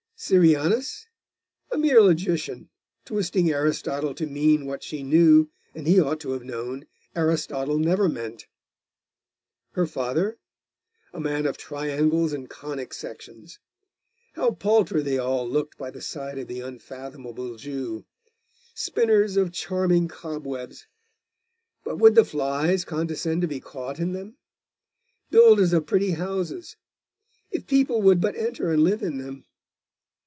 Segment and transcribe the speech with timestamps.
[0.23, 1.07] Syrianus?
[1.71, 2.69] A mere logician,
[3.05, 6.85] twisting Aristotle to mean what she knew, and he ought to have known,
[7.15, 8.45] Aristotle never meant.
[9.71, 10.37] Her father?
[11.11, 13.57] A man of triangles and conic sections.
[14.35, 18.05] How paltry they all looked by the side of the unfathomable Jew!
[18.75, 20.85] Spinners of charming cobwebs.....
[21.83, 24.37] But would the flies condescend to be caught in them?
[25.31, 26.77] Builders of pretty houses.....
[27.49, 29.45] If people would but enter and live in them!